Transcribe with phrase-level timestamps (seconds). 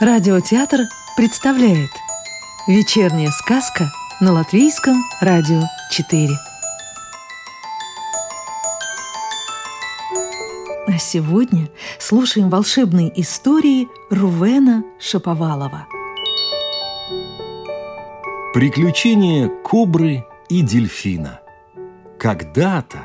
[0.00, 0.82] Радиотеатр
[1.16, 1.90] представляет
[2.68, 3.90] Вечерняя сказка
[4.20, 6.28] на Латвийском радио 4
[10.86, 15.88] А сегодня слушаем волшебные истории Рувена Шаповалова.
[18.54, 21.40] Приключения кобры и дельфина.
[22.20, 22.98] Когда-то,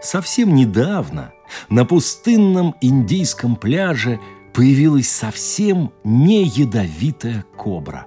[0.00, 1.32] совсем недавно,
[1.68, 4.20] на пустынном индийском пляже–
[4.56, 8.06] появилась совсем не ядовитая кобра.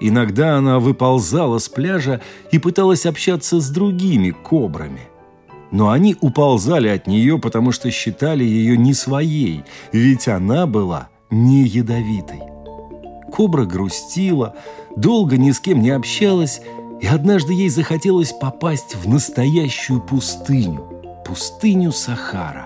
[0.00, 5.02] Иногда она выползала с пляжа и пыталась общаться с другими кобрами.
[5.70, 11.64] Но они уползали от нее, потому что считали ее не своей, ведь она была не
[11.64, 12.40] ядовитой.
[13.30, 14.56] Кобра грустила,
[14.96, 16.62] долго ни с кем не общалась,
[17.02, 22.64] и однажды ей захотелось попасть в настоящую пустыню, пустыню Сахара.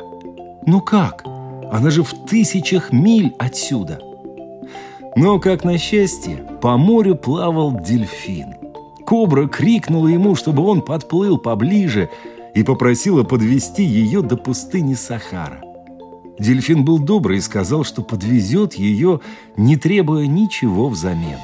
[0.64, 1.35] Ну как?
[1.70, 4.00] Она же в тысячах миль отсюда.
[5.16, 8.54] Но, как на счастье, по морю плавал дельфин.
[9.04, 12.10] Кобра крикнула ему, чтобы он подплыл поближе
[12.54, 15.62] и попросила подвести ее до пустыни Сахара.
[16.38, 19.20] Дельфин был добрый и сказал, что подвезет ее,
[19.56, 21.38] не требуя ничего взамен.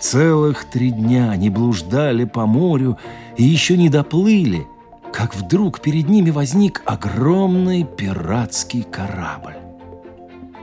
[0.00, 2.96] Целых три дня они блуждали по морю
[3.36, 4.66] и еще не доплыли–
[5.16, 9.54] как вдруг перед ними возник огромный пиратский корабль.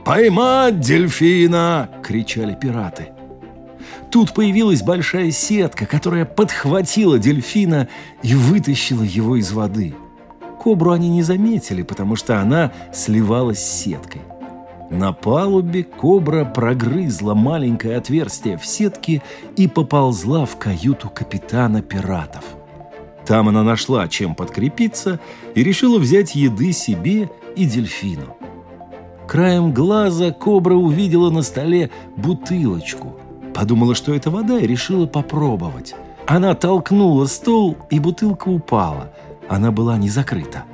[0.04, 3.08] «Поймать дельфина!»– кричали пираты.
[4.12, 7.88] Тут появилась большая сетка, которая подхватила дельфина
[8.22, 9.96] и вытащила его из воды.
[10.62, 14.22] Кобру они не заметили, потому что она сливалась с сеткой.
[14.88, 19.20] На палубе кобра прогрызла маленькое отверстие в сетке
[19.56, 22.44] и поползла в каюту капитана пиратов–
[23.26, 25.20] там она нашла, чем подкрепиться,
[25.54, 28.36] и решила взять еды себе и дельфину.
[29.26, 33.16] Краем глаза кобра увидела на столе бутылочку.
[33.54, 35.94] Подумала, что это вода, и решила попробовать.
[36.26, 39.12] Она толкнула стол, и бутылка упала.
[39.48, 40.64] Она была не закрыта.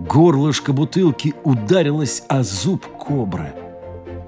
[0.00, 3.54] Горлышко бутылки ударилось о зуб кобры.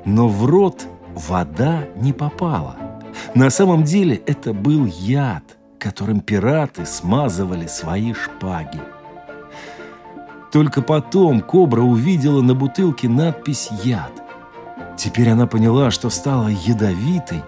[0.04, 2.76] Но в рот вода не попала.
[3.34, 5.44] На самом деле это был яд–
[5.80, 8.80] которым пираты смазывали свои шпаги.
[10.52, 14.12] Только потом кобра увидела на бутылке надпись «Яд».
[14.96, 17.42] Теперь она поняла, что стала ядовитой,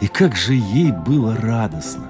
[0.00, 2.06] и как же ей было радостно.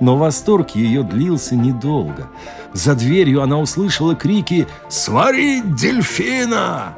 [0.00, 2.28] Но восторг ее длился недолго.
[2.72, 6.94] За дверью она услышала крики «Сварить дельфина!».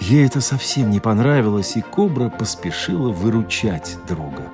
[0.00, 4.48] Ей это совсем не понравилось, и кобра поспешила выручать друга.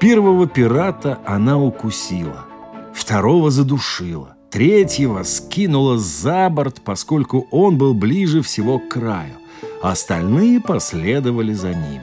[0.00, 2.44] Первого пирата она укусила,
[2.92, 9.36] второго задушила, третьего скинула за борт, поскольку он был ближе всего к краю,
[9.82, 12.02] остальные последовали за ним.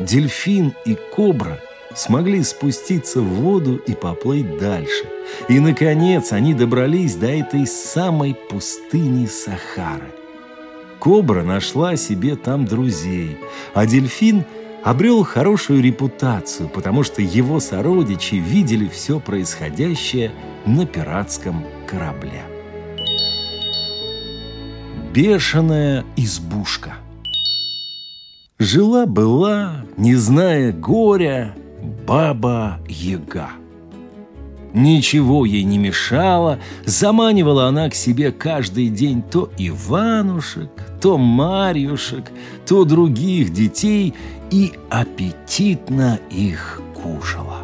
[0.00, 1.60] Дельфин и кобра
[1.94, 5.04] смогли спуститься в воду и поплыть дальше.
[5.50, 10.10] И, наконец, они добрались до этой самой пустыни Сахары.
[10.98, 13.36] Кобра нашла себе там друзей,
[13.74, 14.46] а дельфин–
[14.84, 20.32] обрел хорошую репутацию, потому что его сородичи видели все происходящее
[20.66, 22.42] на пиратском корабле.
[25.12, 26.94] Бешеная избушка
[28.60, 31.54] Жила-была, не зная горя,
[32.06, 33.48] баба-яга.
[34.72, 40.70] Ничего ей не мешало, заманивала она к себе каждый день то Иванушек,
[41.00, 42.30] то Марьюшек,
[42.66, 44.14] то других детей
[44.50, 47.58] и аппетитно их кушала.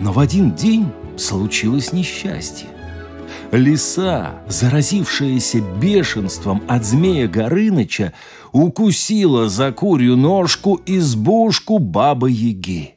[0.00, 2.68] Но в один день случилось несчастье.
[3.52, 8.12] Лиса, заразившаяся бешенством от змея Горыныча,
[8.52, 12.95] укусила за курью ножку избушку бабы-яги.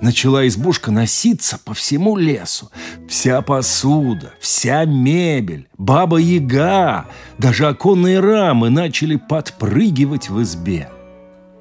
[0.00, 2.70] Начала избушка носиться по всему лесу.
[3.08, 7.06] Вся посуда, вся мебель, баба-яга,
[7.38, 10.88] даже оконные рамы начали подпрыгивать в избе.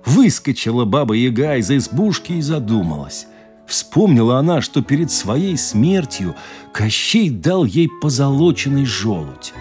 [0.05, 3.27] Выскочила баба-яга из избушки и задумалась.
[3.67, 6.35] Вспомнила она, что перед своей смертью
[6.73, 9.53] Кощей дал ей позолоченный желудь.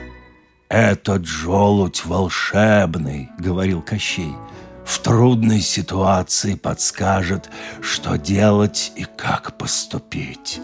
[0.68, 4.34] «Этот желудь волшебный»,— говорил Кощей,—
[4.92, 7.48] в трудной ситуации подскажет,
[7.80, 10.60] что делать и как поступить.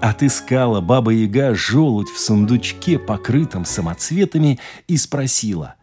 [0.00, 4.58] Отыскала баба-яга желудь в сундучке, покрытом самоцветами,
[4.88, 5.76] и спросила.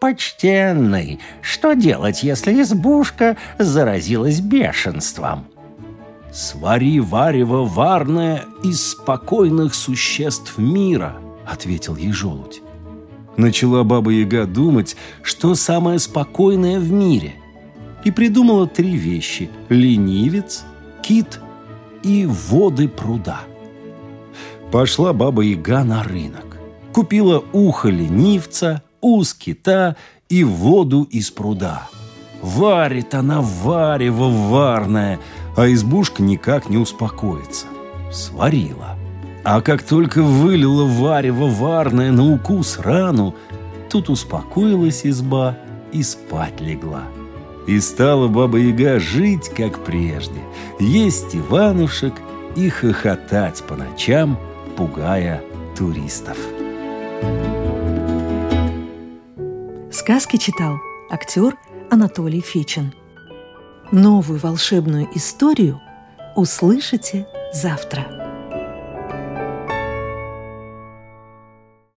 [0.00, 5.46] «Почтенный, что делать, если избушка заразилась бешенством?»
[6.32, 12.62] «Свари варево варное из спокойных существ мира»,— ответил ей желудь.
[13.40, 17.36] Начала Баба Яга думать, что самое спокойное в мире.
[18.04, 20.64] и придумала три вещи– ленивец,
[21.02, 21.40] кит
[22.02, 23.40] и воды пруда.
[24.70, 26.58] Пошла баба Яга на рынок.
[26.92, 29.96] Купила ухо ленивца, уз кита
[30.30, 31.88] и воду из пруда.
[32.42, 35.18] Варит она варево варное,
[35.56, 37.66] а избушка никак не успокоится.
[38.10, 38.96] Сварила.
[39.42, 43.34] А как только вылила варево варное на укус рану,
[43.88, 45.56] тут успокоилась изба
[45.92, 47.04] и спать легла.
[47.66, 50.40] И стала Баба-Яга жить, как прежде,
[50.78, 52.14] есть Иванушек
[52.56, 54.38] и хохотать по ночам,
[54.76, 55.42] пугая
[55.76, 56.36] туристов.
[59.90, 60.78] Сказки читал
[61.10, 61.56] актер
[61.90, 62.92] Анатолий Фечин.
[63.92, 65.80] Новую волшебную историю
[66.36, 68.19] услышите завтра.